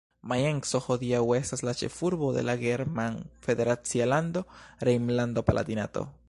Majenco 0.29 0.79
hodiaŭ 0.85 1.19
estas 1.39 1.61
la 1.67 1.73
ĉefurbo 1.81 2.31
de 2.37 2.45
la 2.47 2.55
german 2.63 3.19
federacia 3.49 4.09
lando 4.15 4.45
Rejnlando-Palatinato. 4.91 6.09